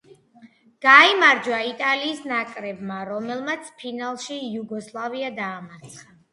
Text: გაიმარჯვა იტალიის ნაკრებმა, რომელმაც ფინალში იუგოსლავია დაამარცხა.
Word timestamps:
გაიმარჯვა 0.85 1.59
იტალიის 1.73 2.23
ნაკრებმა, 2.33 2.99
რომელმაც 3.11 3.71
ფინალში 3.85 4.41
იუგოსლავია 4.51 5.33
დაამარცხა. 5.41 6.21